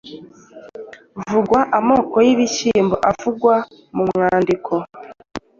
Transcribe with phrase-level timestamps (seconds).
[1.31, 3.55] Vuga amoko y’ibishyimbo avugwa
[3.95, 4.73] mu mwandiko.